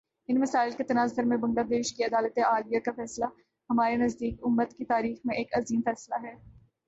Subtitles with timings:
[0.29, 3.25] ان مسائل کے تناظر میں بنگلہ دیش کی عدالتِ عالیہ کا فیصلہ
[3.69, 6.33] ہمارے نزدیک، امت کی تاریخ میں ایک عظیم فیصلہ ہے